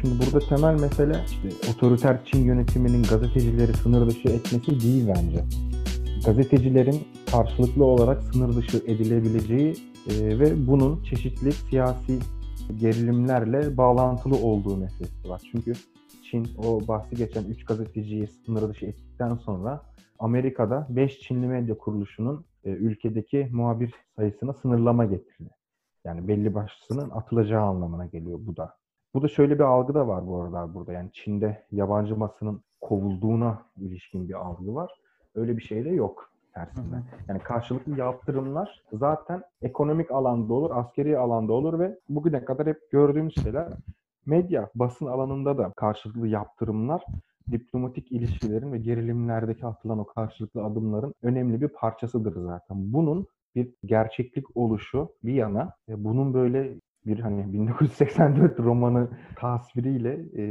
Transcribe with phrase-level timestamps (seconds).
[0.00, 5.44] şimdi burada temel mesele işte otoriter Çin yönetiminin gazetecileri sınır dışı etmesi değil bence.
[6.26, 9.74] Gazetecilerin karşılıklı olarak sınır dışı edilebileceği
[10.10, 12.18] e, ve bunun çeşitli siyasi
[12.80, 15.42] gerilimlerle bağlantılı olduğu meselesi var.
[15.52, 15.72] Çünkü
[16.30, 19.82] Çin o bahsi geçen 3 gazeteciyi sınır dışı ettikten sonra
[20.18, 25.50] Amerika'da 5 Çinli medya kuruluşunun e, ülkedeki muhabir sayısına sınırlama getirdi.
[26.04, 28.74] Yani belli başlısının atılacağı anlamına geliyor bu da.
[29.18, 30.92] Bu da şöyle bir algı da var bu arada burada.
[30.92, 34.90] Yani Çin'de yabancı basının kovulduğuna ilişkin bir algı var.
[35.34, 36.96] Öyle bir şey de yok tersinde.
[37.28, 43.34] Yani karşılıklı yaptırımlar zaten ekonomik alanda olur, askeri alanda olur ve bugüne kadar hep gördüğümüz
[43.42, 43.68] şeyler
[44.26, 47.04] medya, basın alanında da karşılıklı yaptırımlar
[47.50, 52.92] diplomatik ilişkilerin ve gerilimlerdeki atılan o karşılıklı adımların önemli bir parçasıdır zaten.
[52.92, 56.74] Bunun bir gerçeklik oluşu bir yana e, bunun böyle
[57.08, 60.44] bir hani 1984 romanı tasviriyle e,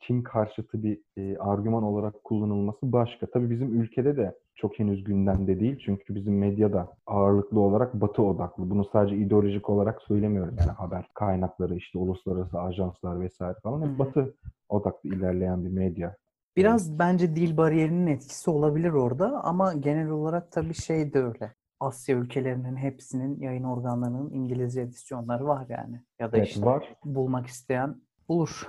[0.00, 3.26] Çin karşıtı bir e, argüman olarak kullanılması başka.
[3.26, 5.78] Tabii bizim ülkede de çok henüz gündemde değil.
[5.84, 8.70] Çünkü bizim medyada ağırlıklı olarak batı odaklı.
[8.70, 10.56] Bunu sadece ideolojik olarak söylemiyorum.
[10.58, 14.34] Yani haber kaynakları işte uluslararası ajanslar vesaire falan hep batı
[14.68, 16.16] odaklı ilerleyen bir medya.
[16.56, 21.54] Biraz bence dil bariyerinin etkisi olabilir orada ama genel olarak tabii şey de öyle.
[21.80, 26.00] Asya ülkelerinin hepsinin yayın organlarının İngilizce edisyonları var yani.
[26.18, 26.84] Ya da Evet, işte var.
[27.04, 27.96] bulmak isteyen
[28.28, 28.68] bulur.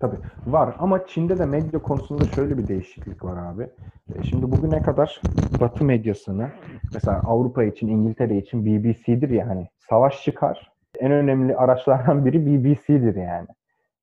[0.00, 0.16] Tabii
[0.46, 3.68] var ama Çin'de de medya konusunda şöyle bir değişiklik var abi.
[4.14, 5.20] E, Şimdi bugüne kadar
[5.60, 6.50] Batı medyasını
[6.94, 10.72] mesela Avrupa için, İngiltere için BBC'dir ya hani savaş çıkar.
[10.98, 13.46] En önemli araçlardan biri BBC'dir yani.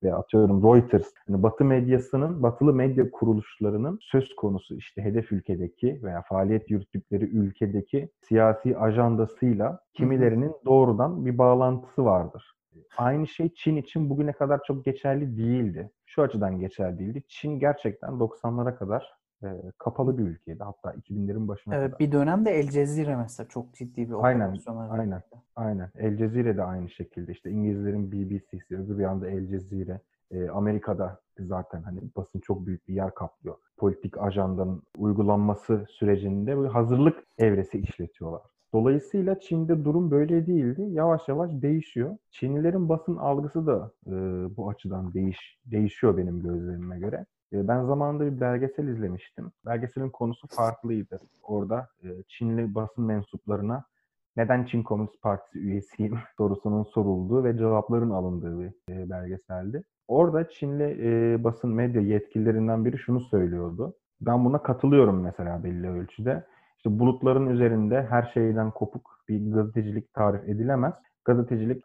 [0.04, 1.08] Ve atıyorum Reuters.
[1.30, 8.10] Yani Batı medyasının, batılı medya kuruluşlarının söz konusu işte hedef ülkedeki veya faaliyet yürüttükleri ülkedeki
[8.22, 12.54] siyasi ajandasıyla kimilerinin doğrudan bir bağlantısı vardır.
[12.98, 15.92] Aynı şey Çin için bugüne kadar çok geçerli değildi.
[16.06, 17.24] Şu açıdan geçerli değildi.
[17.28, 20.64] Çin gerçekten 90'lara kadar e, kapalı bir ülkeydi.
[20.64, 22.00] Hatta 2000'lerin başına Evet, kadar.
[22.00, 24.58] bir dönemde El Cezire mesela çok ciddi bir Aynen,
[24.90, 25.12] aynen.
[25.12, 25.38] yaptı.
[25.56, 25.90] Aynen.
[25.98, 27.32] El Cezire de aynı şekilde.
[27.32, 30.00] İşte İngilizlerin BBC'si, öbür yanda El Cezire.
[30.32, 33.56] E, Amerika'da zaten hani basın çok büyük bir yer kaplıyor.
[33.78, 38.42] Politik ajandanın uygulanması sürecinde bir hazırlık evresi işletiyorlar.
[38.74, 40.82] Dolayısıyla Çin'de durum böyle değildi.
[40.90, 42.18] Yavaş yavaş değişiyor.
[42.32, 44.12] Çinlilerin basın algısı da e,
[44.58, 47.26] bu açıdan değiş değişiyor benim gözlemime göre.
[47.54, 49.52] E, ben zamanında bir belgesel izlemiştim.
[49.66, 51.20] Belgeselin konusu farklıydı.
[51.44, 53.86] Orada e, Çinli basın mensuplarına
[54.38, 59.84] neden Çin Komünist Partisi üyesiyim sorusunun sorulduğu ve cevapların alındığı bir e, belgeseldi.
[60.08, 63.94] Orada Çinli e, basın medya yetkililerinden biri şunu söylüyordu.
[64.22, 66.46] Ben buna katılıyorum mesela belli ölçüde.
[66.78, 70.94] İşte bulutların üzerinde her şeyden kopuk bir gazetecilik tarif edilemez.
[71.26, 71.84] Gazetecilik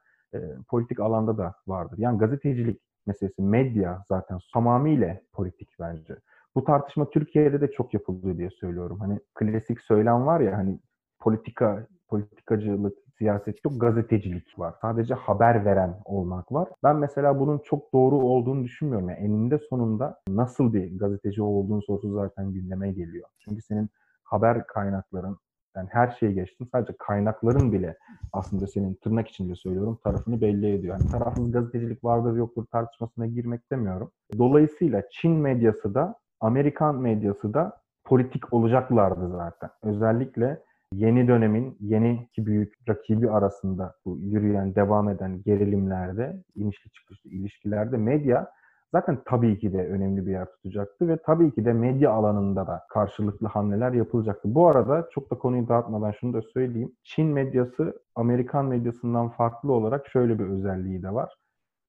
[0.68, 1.98] politik alanda da vardır.
[1.98, 6.16] Yani gazetecilik meselesi, medya zaten tamamıyla politik bence.
[6.54, 9.00] Bu tartışma Türkiye'de de çok yapılıyor diye söylüyorum.
[9.00, 10.78] Hani klasik söylem var ya hani
[11.20, 14.74] politika, politikacılık, siyaset yok, gazetecilik var.
[14.80, 16.68] Sadece haber veren olmak var.
[16.82, 19.08] Ben mesela bunun çok doğru olduğunu düşünmüyorum.
[19.08, 23.28] Yani eninde sonunda nasıl bir gazeteci olduğun sorusu zaten gündeme geliyor.
[23.38, 23.90] Çünkü senin
[24.24, 25.36] haber kaynakların,
[25.76, 26.68] yani her şeyi geçtim.
[26.72, 27.96] Sadece kaynakların bile
[28.32, 30.94] aslında senin tırnak içinde söylüyorum tarafını belli ediyor.
[30.94, 34.10] Yani tarafsız gazetecilik vardır yoktur tartışmasına girmek demiyorum.
[34.38, 39.70] Dolayısıyla Çin medyası da Amerikan medyası da politik olacaklardı zaten.
[39.82, 40.62] Özellikle
[40.92, 47.96] yeni dönemin yeni iki büyük rakibi arasında bu yürüyen, devam eden gerilimlerde, inişli çıkışlı ilişkilerde
[47.96, 48.50] medya
[48.92, 52.82] zaten tabii ki de önemli bir yer tutacaktı ve tabii ki de medya alanında da
[52.90, 54.54] karşılıklı hamleler yapılacaktı.
[54.54, 56.92] Bu arada çok da konuyu dağıtmadan şunu da söyleyeyim.
[57.04, 61.34] Çin medyası Amerikan medyasından farklı olarak şöyle bir özelliği de var.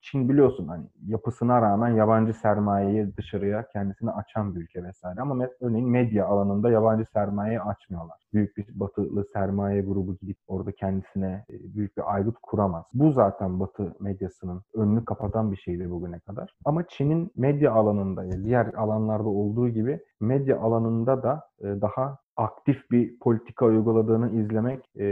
[0.02, 5.22] Çin biliyorsun hani yapısına rağmen yabancı sermayeyi dışarıya kendisini açan bir ülke vesaire.
[5.22, 8.18] Ama mes- örneğin medya alanında yabancı sermayeyi açmıyorlar.
[8.34, 12.86] Büyük bir batılı sermaye grubu gidip orada kendisine e, büyük bir aygıt kuramaz.
[12.94, 16.54] Bu zaten batı medyasının önünü kapatan bir şeydi bugüne kadar.
[16.66, 22.92] Ama Çin'in medya alanında, yani diğer alanlarda olduğu gibi medya alanında da e, daha aktif
[22.92, 25.04] bir politika uyguladığını izlemek e,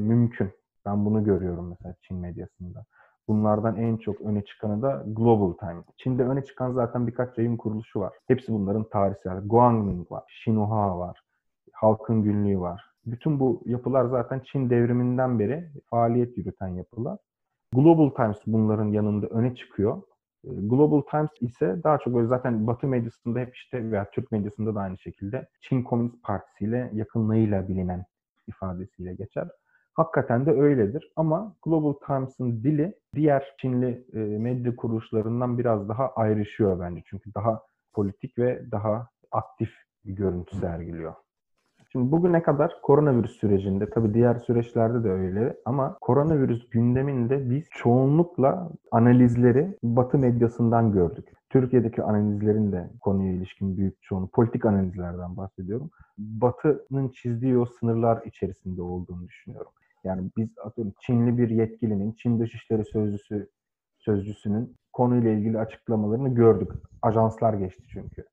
[0.00, 0.50] mümkün.
[0.86, 2.84] Ben bunu görüyorum mesela Çin medyasında.
[3.28, 5.84] Bunlardan en çok öne çıkanı da Global Times.
[5.96, 8.12] Çin'de öne çıkan zaten birkaç yayın kuruluşu var.
[8.26, 9.40] Hepsi bunların tarihsel.
[9.48, 11.20] Guangming var, Xinhua var,
[11.72, 12.84] Halkın Günlüğü var.
[13.06, 17.18] Bütün bu yapılar zaten Çin devriminden beri faaliyet yürüten yapılar.
[17.72, 20.02] Global Times bunların yanında öne çıkıyor.
[20.44, 24.74] E, Global Times ise daha çok böyle zaten Batı medyasında hep işte veya Türk medyasında
[24.74, 28.04] da aynı şekilde Çin Komünist Partisi ile yakınlığıyla bilinen
[28.48, 29.48] ifadesiyle geçer.
[29.96, 31.12] Hakikaten de öyledir.
[31.16, 37.02] Ama Global Times'ın dili diğer Çinli e, medya kuruluşlarından biraz daha ayrışıyor bence.
[37.06, 37.62] Çünkü daha
[37.92, 39.70] politik ve daha aktif
[40.04, 41.14] bir görüntü sergiliyor.
[41.92, 48.70] Şimdi bugüne kadar koronavirüs sürecinde, tabii diğer süreçlerde de öyle ama koronavirüs gündeminde biz çoğunlukla
[48.90, 51.28] analizleri Batı medyasından gördük.
[51.50, 55.90] Türkiye'deki analizlerin de konuya ilişkin büyük çoğunu, politik analizlerden bahsediyorum.
[56.18, 59.72] Batı'nın çizdiği o sınırlar içerisinde olduğunu düşünüyorum.
[60.06, 63.48] Yani biz atıyorum Çinli bir yetkilinin, Çin Dışişleri Sözcüsü
[63.98, 66.72] sözcüsünün konuyla ilgili açıklamalarını gördük.
[67.02, 68.24] Ajanslar geçti çünkü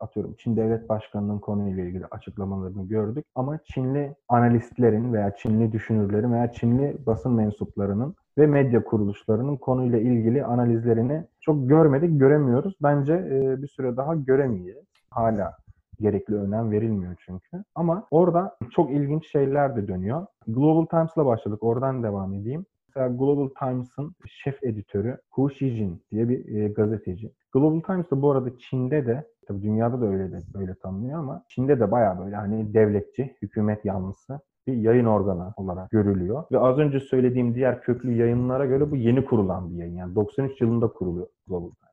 [0.00, 3.24] atıyorum Çin Devlet Başkanı'nın konuyla ilgili açıklamalarını gördük.
[3.34, 10.44] Ama Çinli analistlerin veya Çinli düşünürlerin veya Çinli basın mensuplarının ve medya kuruluşlarının konuyla ilgili
[10.44, 12.74] analizlerini çok görmedik, göremiyoruz.
[12.82, 13.24] Bence
[13.62, 14.86] bir süre daha göremeyeceğiz.
[15.10, 15.56] Hala
[16.00, 17.64] gerekli önem verilmiyor çünkü.
[17.74, 20.26] Ama orada çok ilginç şeyler de dönüyor.
[20.46, 21.62] Global Times'la başladık.
[21.62, 22.66] Oradan devam edeyim.
[22.88, 27.32] Mesela Global Times'ın şef editörü Hu Xijin diye bir e, gazeteci.
[27.52, 31.44] Global Times da bu arada Çin'de de tabii dünyada da öyle de öyle tanınıyor ama
[31.48, 36.44] Çin'de de bayağı böyle hani devletçi, hükümet yanlısı bir yayın organı olarak görülüyor.
[36.52, 39.94] Ve az önce söylediğim diğer köklü yayınlara göre bu yeni kurulan bir yayın.
[39.94, 41.87] Yani 93 yılında kuruluyor Global Times.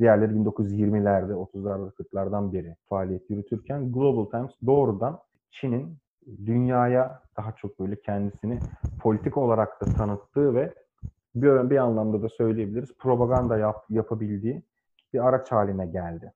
[0.00, 5.18] Diğerleri 1920'lerde, 30'larda, 40'lardan beri faaliyet yürütürken Global Times doğrudan
[5.50, 5.96] Çin'in
[6.46, 8.58] dünyaya daha çok böyle kendisini
[9.00, 10.74] politik olarak da tanıttığı ve
[11.34, 14.62] bir, bir anlamda da söyleyebiliriz propaganda yap, yapabildiği
[15.12, 16.32] bir araç haline geldi.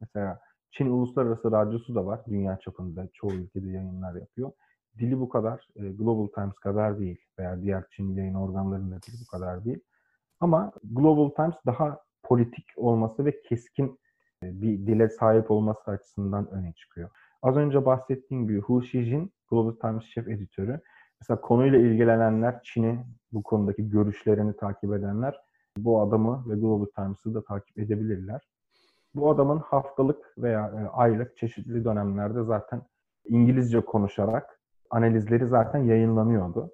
[0.00, 0.40] Mesela
[0.70, 2.20] Çin Uluslararası Radyosu da var.
[2.28, 4.52] Dünya çapında çoğu ülkede yayınlar yapıyor.
[4.98, 9.30] Dili bu kadar, e, Global Times kadar değil veya diğer Çin yayın organlarının dili bu
[9.30, 9.80] kadar değil.
[10.40, 14.00] Ama Global Times daha politik olması ve keskin
[14.42, 17.10] e, bir dile sahip olması açısından öne çıkıyor.
[17.42, 20.80] Az önce bahsettiğim gibi Hu Xijin, Global Times şef editörü.
[21.20, 25.40] Mesela konuyla ilgilenenler, Çin'i bu konudaki görüşlerini takip edenler
[25.78, 28.48] bu adamı ve Global Times'ı da takip edebilirler.
[29.14, 32.82] Bu adamın haftalık veya e, aylık çeşitli dönemlerde zaten
[33.28, 34.60] İngilizce konuşarak
[34.90, 36.70] analizleri zaten yayınlanıyordu.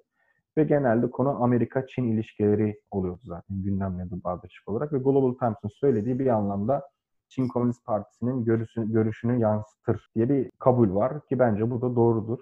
[0.57, 4.93] Ve genelde konu Amerika-Çin ilişkileri oluyordu zaten gündemle bağdaşık olarak.
[4.93, 6.89] Ve Global Times'ın söylediği bir anlamda
[7.29, 12.39] Çin Komünist Partisi'nin görüşünü, görüşünü yansıtır diye bir kabul var ki bence bu da doğrudur.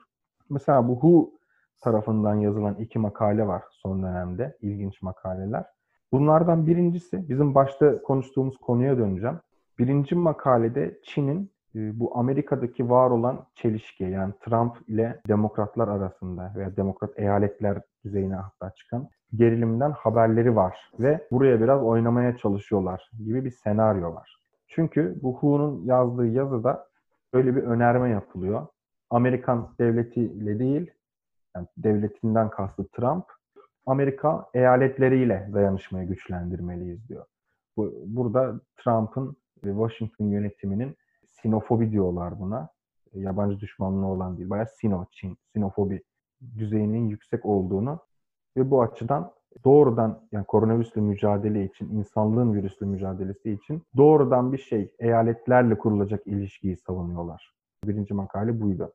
[0.49, 1.33] Mesela bu Hu
[1.81, 4.57] tarafından yazılan iki makale var son dönemde.
[4.61, 5.65] ilginç makaleler.
[6.11, 9.39] Bunlardan birincisi bizim başta konuştuğumuz konuya döneceğim.
[9.79, 17.19] Birinci makalede Çin'in bu Amerika'daki var olan çelişki yani Trump ile demokratlar arasında veya demokrat
[17.19, 24.13] eyaletler düzeyine hatta çıkan gerilimden haberleri var ve buraya biraz oynamaya çalışıyorlar gibi bir senaryo
[24.13, 24.37] var.
[24.67, 26.87] Çünkü bu Hu'nun yazdığı yazıda
[27.33, 28.67] böyle bir önerme yapılıyor.
[29.09, 30.91] Amerikan devletiyle değil,
[31.55, 33.25] yani devletinden kastı Trump,
[33.85, 37.25] Amerika eyaletleriyle dayanışmayı güçlendirmeliyiz diyor.
[37.77, 40.95] Bu, burada Trump'ın ve Washington yönetiminin
[41.43, 42.69] sinofobi diyorlar buna.
[43.13, 44.49] E, yabancı düşmanlığı olan değil.
[44.49, 46.03] Bayağı sino, Çin, sinofobi
[46.57, 47.99] düzeyinin yüksek olduğunu
[48.57, 49.31] ve bu açıdan
[49.65, 56.77] doğrudan yani koronavirüsle mücadele için, insanlığın virüsle mücadelesi için doğrudan bir şey, eyaletlerle kurulacak ilişkiyi
[56.77, 57.53] savunuyorlar.
[57.85, 58.93] Birinci makale buydu.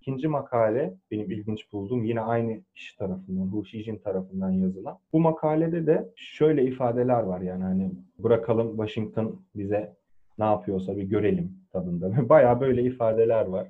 [0.00, 4.98] İkinci makale benim ilginç bulduğum yine aynı kişi tarafından, Hu Xijin tarafından yazılan.
[5.12, 9.96] Bu makalede de şöyle ifadeler var yani hani bırakalım Washington bize
[10.38, 12.28] ne yapıyorsa bir görelim tadında.
[12.28, 13.68] Bayağı böyle ifadeler var.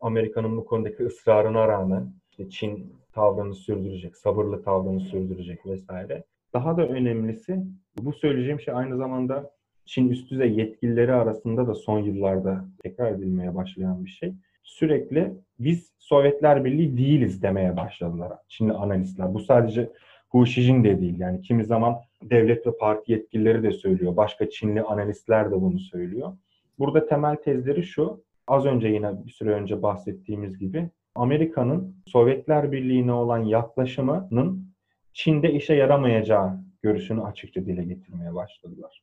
[0.00, 6.24] Amerika'nın bu konudaki ısrarına rağmen işte Çin tavrını sürdürecek, sabırlı tavrını sürdürecek vesaire.
[6.52, 7.64] Daha da önemlisi
[8.02, 9.50] bu söyleyeceğim şey aynı zamanda
[9.84, 15.92] Çin üst düzey yetkilileri arasında da son yıllarda tekrar edilmeye başlayan bir şey sürekli biz
[15.98, 19.34] Sovyetler Birliği değiliz demeye başladılar Çinli analistler.
[19.34, 19.90] Bu sadece
[20.34, 21.18] Hu Xijin de değil.
[21.18, 24.16] Yani kimi zaman devlet ve parti yetkilileri de söylüyor.
[24.16, 26.32] Başka Çinli analistler de bunu söylüyor.
[26.78, 28.24] Burada temel tezleri şu.
[28.46, 34.68] Az önce yine bir süre önce bahsettiğimiz gibi Amerika'nın Sovyetler Birliği'ne olan yaklaşımının
[35.12, 39.02] Çin'de işe yaramayacağı görüşünü açıkça dile getirmeye başladılar.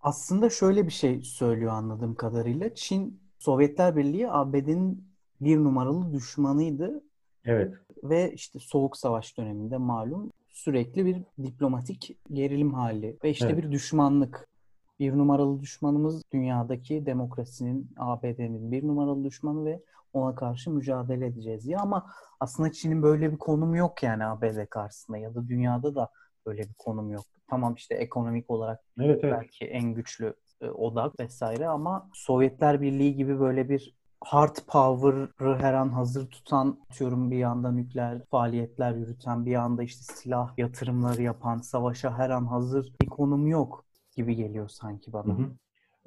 [0.00, 2.74] Aslında şöyle bir şey söylüyor anladığım kadarıyla.
[2.74, 5.04] Çin Sovyetler Birliği ABD'nin
[5.40, 7.02] bir numaralı düşmanıydı.
[7.44, 7.74] Evet.
[8.04, 13.56] Ve işte Soğuk Savaş döneminde malum sürekli bir diplomatik gerilim hali ve işte evet.
[13.56, 14.48] bir düşmanlık.
[15.00, 19.82] Bir numaralı düşmanımız dünyadaki demokrasinin, ABD'nin bir numaralı düşmanı ve
[20.12, 21.76] ona karşı mücadele edeceğiz diye.
[21.76, 26.10] Ama aslında Çin'in böyle bir konumu yok yani ABD karşısında ya da dünyada da
[26.46, 27.24] böyle bir konum yok.
[27.50, 29.34] Tamam işte ekonomik olarak evet, evet.
[29.40, 33.94] belki en güçlü e, odak vesaire ama Sovyetler Birliği gibi böyle bir
[34.24, 40.14] hard power'ı her an hazır tutan, diyorum bir yanda nükleer faaliyetler yürüten, bir yanda işte
[40.14, 43.84] silah yatırımları yapan, savaşa her an hazır bir konum yok
[44.16, 45.38] gibi geliyor sanki bana.
[45.38, 45.46] Hı hı.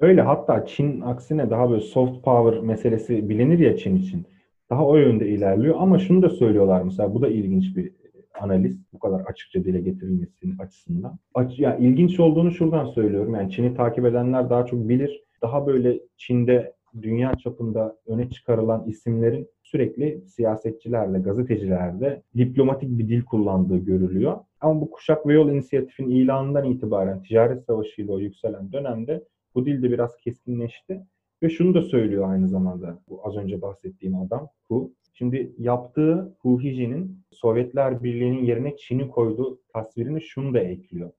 [0.00, 4.26] Öyle hatta Çin aksine daha böyle soft power meselesi bilinir ya Çin için.
[4.70, 7.92] Daha o yönde ilerliyor ama şunu da söylüyorlar mesela bu da ilginç bir
[8.40, 11.18] analiz bu kadar açıkça dile getirilmesinin açısından.
[11.34, 13.34] Aç, yani ilginç olduğunu şuradan söylüyorum.
[13.34, 15.24] Yani Çin'i takip edenler daha çok bilir.
[15.42, 23.78] Daha böyle Çin'de dünya çapında öne çıkarılan isimlerin sürekli siyasetçilerle, gazetecilerle diplomatik bir dil kullandığı
[23.78, 24.36] görülüyor.
[24.60, 29.82] Ama bu Kuşak ve Yol inisiyatifin ilanından itibaren ticaret savaşıyla o yükselen dönemde bu dil
[29.82, 31.02] de biraz keskinleşti.
[31.42, 34.92] Ve şunu da söylüyor aynı zamanda bu az önce bahsettiğim adam Hu.
[35.14, 41.10] Şimdi yaptığı Hu Hiji'nin Sovyetler Birliği'nin yerine Çin'i koyduğu tasvirini şunu da ekliyor.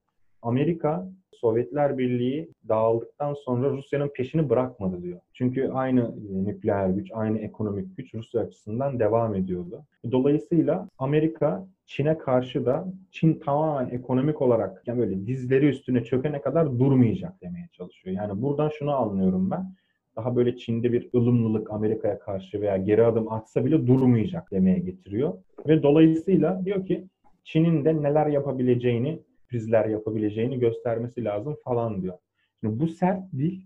[0.42, 1.08] Amerika
[1.40, 5.20] Sovyetler Birliği dağıldıktan sonra Rusya'nın peşini bırakmadı diyor.
[5.32, 9.84] Çünkü aynı e, nükleer güç, aynı ekonomik güç Rusya açısından devam ediyordu.
[10.12, 16.78] Dolayısıyla Amerika Çin'e karşı da Çin tamamen ekonomik olarak yani böyle dizleri üstüne çökene kadar
[16.78, 18.16] durmayacak demeye çalışıyor.
[18.16, 19.74] Yani buradan şunu anlıyorum ben.
[20.16, 25.34] Daha böyle Çin'de bir ılımlılık Amerika'ya karşı veya geri adım atsa bile durmayacak demeye getiriyor.
[25.68, 27.04] Ve dolayısıyla diyor ki
[27.44, 29.20] Çin'in de neler yapabileceğini
[29.50, 32.18] sürprizler yapabileceğini göstermesi lazım falan diyor.
[32.60, 33.62] Şimdi bu sert dil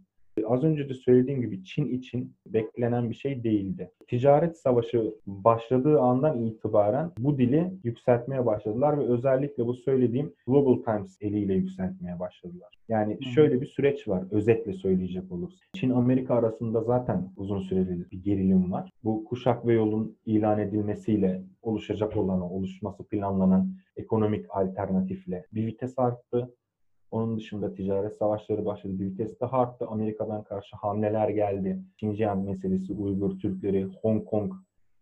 [0.46, 3.90] az önce de söylediğim gibi Çin için beklenen bir şey değildi.
[4.08, 11.18] Ticaret savaşı başladığı andan itibaren bu dili yükseltmeye başladılar ve özellikle bu söylediğim Global Times
[11.20, 12.74] eliyle yükseltmeye başladılar.
[12.88, 15.68] Yani şöyle bir süreç var özetle söyleyecek olursak.
[15.72, 18.90] Çin Amerika arasında zaten uzun süreli bir gerilim var.
[19.04, 26.54] Bu kuşak ve yolun ilan edilmesiyle oluşacak olan, oluşması planlanan ekonomik alternatifle bir vites arttı.
[27.14, 28.92] Onun dışında ticaret savaşları başladı.
[28.98, 29.86] Vites daha arttı.
[29.86, 31.78] Amerika'dan karşı hamleler geldi.
[31.94, 34.52] Xinjiang meselesi, Uygur Türkleri, Hong Kong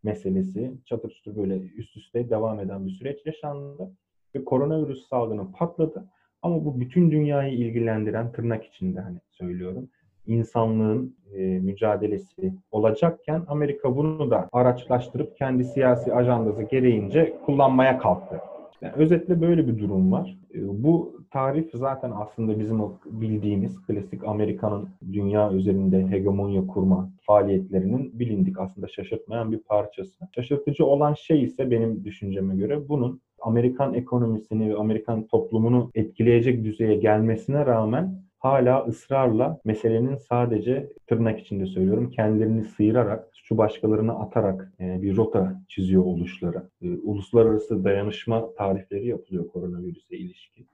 [0.02, 3.90] meselesi çatır çatır böyle üst üste devam eden bir süreç yaşandı.
[4.34, 6.04] Ve koronavirüs salgını patladı.
[6.42, 9.88] Ama bu bütün dünyayı ilgilendiren tırnak içinde hani söylüyorum
[10.26, 18.40] insanlığın e, mücadelesi olacakken Amerika bunu da araçlaştırıp kendi siyasi ajandası gereğince kullanmaya kalktı.
[18.82, 20.38] Yani özetle böyle bir durum var.
[20.54, 28.18] E, bu tarif zaten aslında bizim o bildiğimiz klasik Amerika'nın dünya üzerinde hegemonya kurma faaliyetlerinin
[28.18, 30.28] bilindik aslında şaşırtmayan bir parçası.
[30.34, 36.96] Şaşırtıcı olan şey ise benim düşünceme göre bunun Amerikan ekonomisini ve Amerikan toplumunu etkileyecek düzeye
[36.96, 45.02] gelmesine rağmen hala ısrarla meselenin sadece tırnak içinde söylüyorum kendilerini sıyırarak, suçu başkalarına atarak e,
[45.02, 46.62] bir rota çiziyor oluşları.
[46.82, 50.71] E, uluslararası dayanışma tarifleri yapılıyor koronavirüse ilişkin.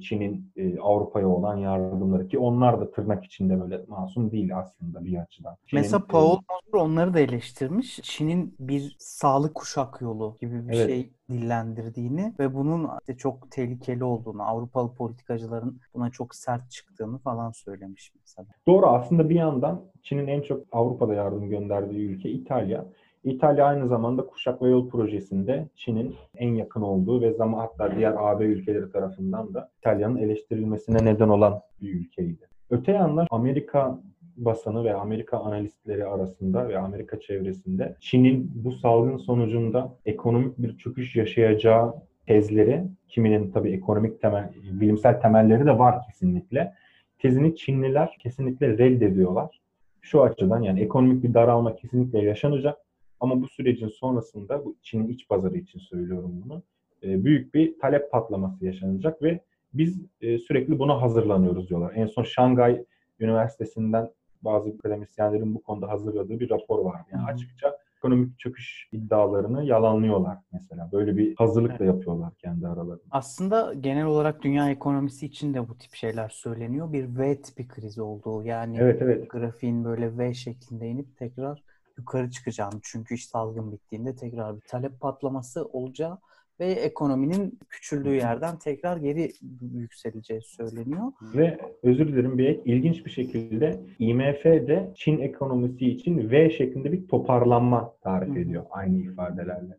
[0.00, 5.16] Çin'in e, Avrupa'ya olan yardımları ki onlar da tırnak içinde böyle masum değil aslında bir
[5.16, 5.56] açıdan.
[5.66, 8.00] Çin'in, Mesela Paul Moser onları da eleştirmiş.
[8.02, 10.86] Çin'in bir sağlık kuşak yolu gibi bir evet.
[10.86, 17.50] şey dillendirdiğini ve bunun işte çok tehlikeli olduğunu, Avrupalı politikacıların buna çok sert çıktığını falan
[17.50, 18.48] söylemiş mesela.
[18.66, 22.84] Doğru aslında bir yandan Çin'in en çok Avrupa'da yardım gönderdiği ülke İtalya.
[23.24, 28.14] İtalya aynı zamanda Kuşak ve Yol projesinde Çin'in en yakın olduğu ve zaman hatta diğer
[28.18, 32.48] AB ülkeleri tarafından da İtalya'nın eleştirilmesine neden olan bir ülkeydi.
[32.70, 34.00] Öte yandan Amerika
[34.36, 41.16] basını ve Amerika analistleri arasında ve Amerika çevresinde Çin'in bu salgın sonucunda ekonomik bir çöküş
[41.16, 41.94] yaşayacağı
[42.26, 46.74] tezleri, kiminin tabii ekonomik temel, bilimsel temelleri de var kesinlikle.
[47.18, 49.60] Tezini Çinliler kesinlikle reddediyorlar.
[50.00, 52.76] Şu açıdan yani ekonomik bir daralma kesinlikle yaşanacak
[53.20, 56.62] ama bu sürecin sonrasında, bu Çin'in iç pazarı için söylüyorum bunu,
[57.02, 59.40] e, büyük bir talep patlaması yaşanacak ve
[59.74, 61.92] biz e, sürekli buna hazırlanıyoruz diyorlar.
[61.94, 62.84] En son Şangay
[63.20, 64.10] Üniversitesi'nden
[64.42, 67.00] bazı akademisyenlerin bu konuda hazırladığı bir rapor var.
[67.12, 70.88] Yani açıkça ekonomik çöküş iddialarını yalanlıyorlar mesela.
[70.92, 73.02] Böyle bir hazırlık da yapıyorlar kendi aralarında.
[73.10, 76.92] Aslında genel olarak dünya ekonomisi için de bu tip şeyler söyleniyor.
[76.92, 79.30] Bir V tipi kriz olduğu yani evet, evet.
[79.30, 81.62] grafiğin böyle V şeklinde inip tekrar
[82.00, 86.18] yukarı çıkacağını çünkü iş salgın bittiğinde tekrar bir talep patlaması olacağı
[86.60, 91.12] ve ekonominin küçüldüğü yerden tekrar geri yükseleceği söyleniyor.
[91.34, 97.08] Ve özür dilerim bir ilginç bir şekilde IMF de Çin ekonomisi için V şeklinde bir
[97.08, 99.78] toparlanma tarif ediyor aynı ifadelerle.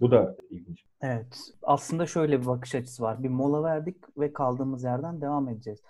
[0.00, 0.84] Bu da ilginç.
[1.02, 1.38] Evet.
[1.62, 3.22] Aslında şöyle bir bakış açısı var.
[3.22, 5.82] Bir mola verdik ve kaldığımız yerden devam edeceğiz.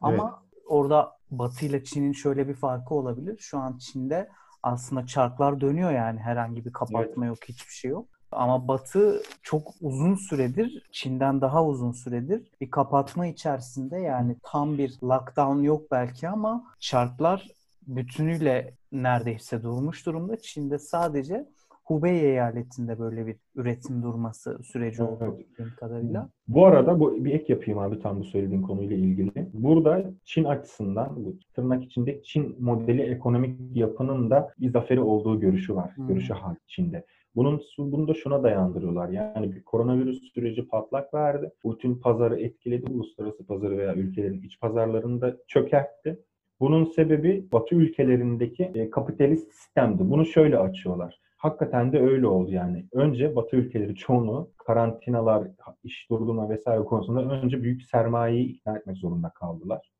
[0.00, 0.62] Ama evet.
[0.66, 3.36] orada Batı ile Çin'in şöyle bir farkı olabilir.
[3.38, 4.28] Şu an Çin'de
[4.62, 7.28] aslında çarklar dönüyor yani herhangi bir kapatma evet.
[7.28, 8.06] yok, hiçbir şey yok.
[8.32, 14.98] Ama Batı çok uzun süredir, Çin'den daha uzun süredir bir kapatma içerisinde yani tam bir
[15.02, 17.48] lockdown yok belki ama çarklar
[17.86, 20.40] bütünüyle neredeyse durmuş durumda.
[20.40, 21.48] Çin'de sadece
[21.84, 25.38] Hubei eyaletinde böyle bir üretim durması süreci oldu Evet.
[25.38, 26.28] bildiğim kadarıyla.
[26.48, 29.48] Bu arada bu bir ek yapayım abi tam bu söylediğin konuyla ilgili.
[29.52, 35.74] Burada Çin açısından bu tırnak içinde Çin modeli ekonomik yapının da bir zaferi olduğu görüşü
[35.74, 35.96] var.
[35.96, 36.08] Hmm.
[36.08, 37.04] Görüşü hal Çin'de.
[37.36, 39.08] Bunun bunu da şuna dayandırıyorlar.
[39.08, 41.50] Yani bir koronavirüs süreci patlak verdi.
[41.64, 42.92] Bütün pazarı etkiledi.
[42.92, 46.18] Uluslararası pazarı veya ülkelerin iç pazarlarını da çökertti.
[46.60, 50.10] Bunun sebebi Batı ülkelerindeki e, kapitalist sistemdi.
[50.10, 51.20] Bunu şöyle açıyorlar.
[51.42, 52.86] Hakikaten de öyle oldu yani.
[52.92, 55.48] Önce Batı ülkeleri çoğunu karantinalar,
[55.84, 59.90] iş durdurma vesaire konusunda önce büyük sermayeyi ikna etmek zorunda kaldılar.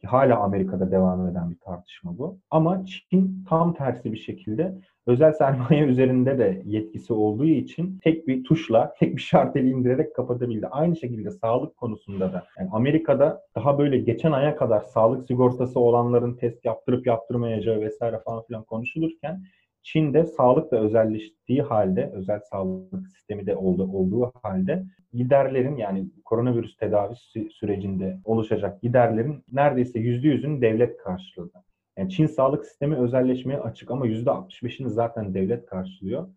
[0.00, 2.38] Ki Hala Amerika'da devam eden bir tartışma bu.
[2.50, 4.74] Ama Çin tam tersi bir şekilde
[5.06, 10.66] özel sermaye üzerinde de yetkisi olduğu için tek bir tuşla, tek bir şarteli indirerek kapatabildi.
[10.66, 12.46] Aynı şekilde sağlık konusunda da.
[12.58, 18.42] Yani Amerika'da daha böyle geçen aya kadar sağlık sigortası olanların test yaptırıp yaptırmayacağı vesaire falan
[18.42, 19.44] filan konuşulurken
[19.88, 27.50] Çin'de sağlıkla özelleştiği halde, özel sağlık sistemi de oldu, olduğu halde giderlerin yani koronavirüs tedavisi
[27.50, 31.52] sürecinde oluşacak giderlerin neredeyse %100'ünü devlet karşıladı.
[31.98, 36.28] Yani Çin sağlık sistemi özelleşmeye açık ama %65'ini zaten devlet karşılıyor.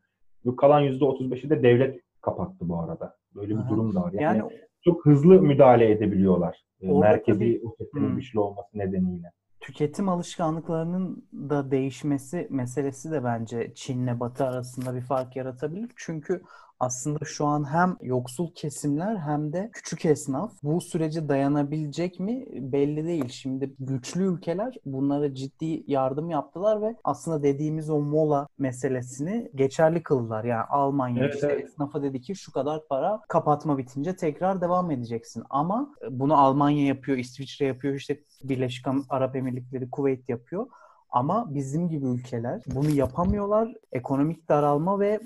[0.46, 3.16] Bu kalan %35'i de devlet kapattı bu arada.
[3.36, 3.70] Böyle bir Aha.
[3.70, 4.12] durum da var.
[4.14, 4.52] Yani, Yani
[4.84, 6.64] çok hızlı müdahale edebiliyorlar.
[6.82, 8.16] e, Orada Merkezi tabii- otoritenin Hmm.
[8.16, 9.32] güçlü olması nedeniyle.
[9.68, 15.92] Tüketim alışkanlıklarının da değişmesi meselesi de bence Çin'le Batı arasında bir fark yaratabilir.
[15.96, 16.44] Çünkü
[16.80, 23.06] aslında şu an hem yoksul kesimler hem de küçük esnaf bu sürece dayanabilecek mi belli
[23.06, 23.30] değil.
[23.30, 30.44] Şimdi güçlü ülkeler bunlara ciddi yardım yaptılar ve aslında dediğimiz o mola meselesini geçerli kıldılar.
[30.44, 31.66] Yani Almanya Evet, işte evet.
[31.66, 35.44] esnafa dedi ki şu kadar para kapatma bitince tekrar devam edeceksin.
[35.50, 40.68] Ama bunu Almanya yapıyor, İsviçre yapıyor, işte Birleşik Arap Emirlikleri, Kuveyt yapıyor.
[41.10, 43.74] Ama bizim gibi ülkeler bunu yapamıyorlar.
[43.92, 45.20] Ekonomik daralma ve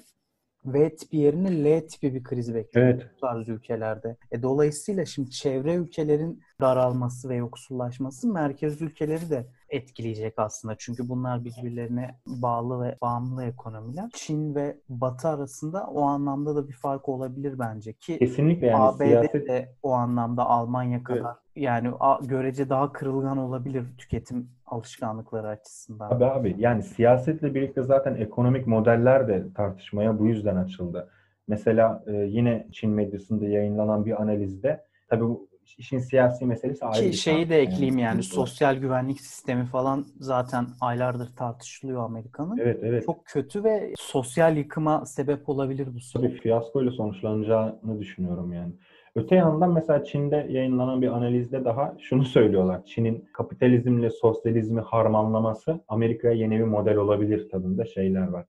[0.65, 3.07] V tipi yerine L tipi bir kriz bekliyor Evet.
[3.15, 4.15] bu tarz ülkelerde.
[4.31, 10.75] E, dolayısıyla şimdi çevre ülkelerin daralması ve yoksullaşması merkez ülkeleri de etkileyecek aslında.
[10.79, 14.09] Çünkü bunlar birbirlerine bağlı ve bağımlı ekonomiler.
[14.13, 19.03] Çin ve Batı arasında o anlamda da bir fark olabilir bence ki Kesinlikle yani ABD
[19.03, 26.11] siyaset de o anlamda Almanya kadar yani a- görece daha kırılgan olabilir tüketim alışkanlıkları açısından.
[26.11, 31.09] Abi abi yani siyasetle birlikte zaten ekonomik modeller de tartışmaya bu yüzden açıldı.
[31.47, 37.17] Mesela e, yine Çin medyasında yayınlanan bir analizde tabii bu işin siyasi meselesi ayrı Ki
[37.17, 38.21] şeyi de ekleyeyim yani var.
[38.23, 42.57] sosyal güvenlik sistemi falan zaten aylardır tartışılıyor Amerika'nın.
[42.57, 43.05] Evet evet.
[43.05, 46.41] Çok kötü ve sosyal yıkıma sebep olabilir bu Tabii süreç.
[46.41, 48.73] fiyaskoyla sonuçlanacağını düşünüyorum yani.
[49.15, 52.85] Öte yandan mesela Çin'de yayınlanan bir analizde daha şunu söylüyorlar.
[52.85, 58.45] Çin'in kapitalizmle sosyalizmi harmanlaması Amerika'ya yeni bir model olabilir tadında şeyler var.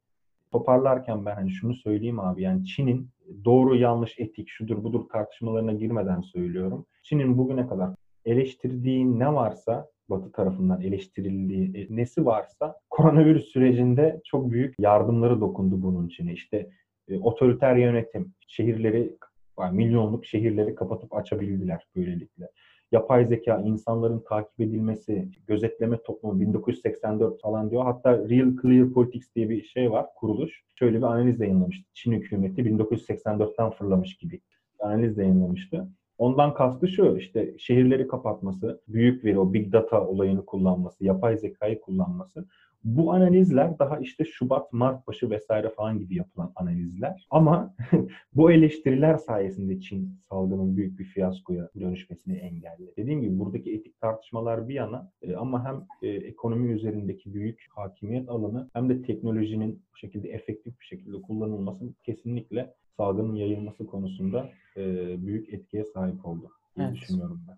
[0.53, 3.11] Toparlarken ben hani şunu söyleyeyim abi yani Çin'in
[3.45, 6.87] doğru yanlış etik şudur budur tartışmalarına girmeden söylüyorum.
[7.03, 7.91] Çin'in bugüne kadar
[8.25, 15.83] eleştirdiği ne varsa Batı tarafından eleştirildiği e, nesi varsa koronavirüs sürecinde çok büyük yardımları dokundu
[15.83, 16.33] bunun Çin'e.
[16.33, 16.71] İşte
[17.09, 19.17] e, otoriter yönetim, şehirleri,
[19.61, 22.49] yani milyonluk şehirleri kapatıp açabildiler böylelikle.
[22.93, 27.85] Yapay zeka, insanların takip edilmesi, gözetleme toplumu 1984 falan diyor.
[27.85, 30.63] Hatta Real Clear Politics diye bir şey var, kuruluş.
[30.79, 31.91] Şöyle bir analiz yayınlamıştı.
[31.95, 34.41] Çin hükümeti 1984'ten fırlamış gibi
[34.79, 35.89] analiz yayınlamıştı.
[36.19, 41.81] Ondan kastı şu işte şehirleri kapatması, büyük veri, o big data olayını kullanması, yapay zekayı
[41.81, 42.47] kullanması.
[42.85, 47.27] Bu analizler daha işte Şubat, Mart başı vesaire falan gibi yapılan analizler.
[47.31, 47.75] Ama
[48.35, 52.93] bu eleştiriler sayesinde Çin salgının büyük bir fiyaskoya dönüşmesini engelledi.
[52.97, 58.29] Dediğim gibi buradaki etik tartışmalar bir yana e, ama hem e, ekonomi üzerindeki büyük hakimiyet
[58.29, 64.83] alanı hem de teknolojinin bu şekilde efektif bir şekilde kullanılması kesinlikle salgının yayılması konusunda e,
[65.27, 66.97] büyük etkiye sahip oldu diye Evet.
[66.97, 67.57] düşünüyorum ben.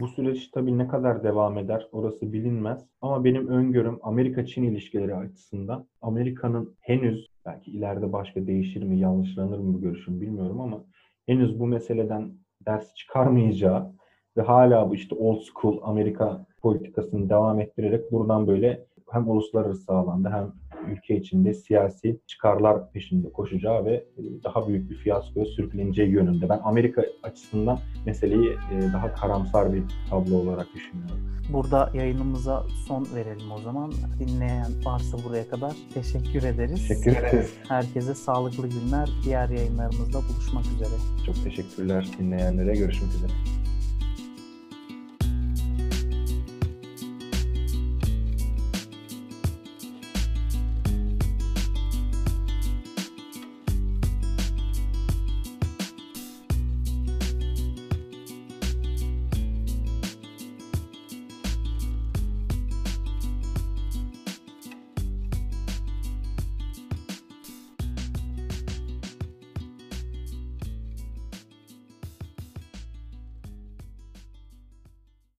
[0.00, 2.86] Bu süreç tabii ne kadar devam eder orası bilinmez.
[3.00, 9.74] Ama benim öngörüm Amerika-Çin ilişkileri açısından Amerika'nın henüz belki ileride başka değişir mi, yanlışlanır mı
[9.74, 10.84] bu görüşüm bilmiyorum ama
[11.26, 12.32] henüz bu meseleden
[12.66, 13.92] ders çıkarmayacağı
[14.36, 20.32] ve hala bu işte old school Amerika politikasını devam ettirerek buradan böyle hem uluslararası alanda
[20.32, 20.52] hem
[20.88, 26.48] ülke içinde siyasi çıkarlar peşinde koşacağı ve e, daha büyük bir fiyaskoya sürükleneceği yönünde.
[26.48, 31.36] Ben Amerika açısından meseleyi e, daha karamsar bir tablo olarak düşünüyorum.
[31.52, 33.92] Burada yayınımıza son verelim o zaman.
[34.18, 36.88] Dinleyen varsa buraya kadar teşekkür ederiz.
[36.88, 37.54] Teşekkür ederiz.
[37.68, 39.08] Herkese sağlıklı günler.
[39.24, 41.24] Diğer yayınlarımızda buluşmak üzere.
[41.26, 42.74] Çok teşekkürler dinleyenlere.
[42.74, 43.32] Görüşmek üzere.